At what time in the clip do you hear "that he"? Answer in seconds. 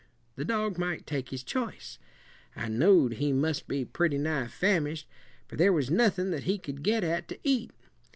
6.31-6.57